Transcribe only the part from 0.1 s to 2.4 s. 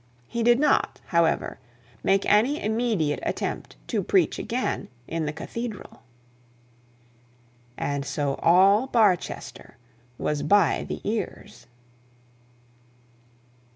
He did not, however, make